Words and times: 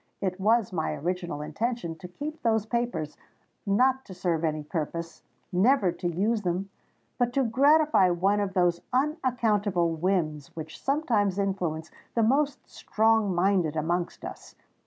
It 0.19 0.39
was 0.39 0.73
my 0.73 0.93
original 0.93 1.43
intention 1.43 1.95
to 1.97 2.07
keep 2.07 2.41
those 2.41 2.65
papers—not 2.65 4.03
to 4.05 4.15
serve 4.15 4.43
any 4.43 4.63
purpose—never 4.63 5.91
to 5.91 6.07
use 6.07 6.41
them,—but 6.41 7.31
to 7.33 7.43
gratify 7.43 8.09
one 8.09 8.39
of 8.39 8.55
those 8.55 8.81
unaccountable 8.91 9.91
whims 9.93 10.55
which 10.55 10.81
sometimes 10.81 11.37
influence 11.37 11.91
the 12.15 12.23
most 12.23 12.67
strong 12.67 13.35
minded 13.35 13.75
amongst 13.75 14.25
us. 14.25 14.55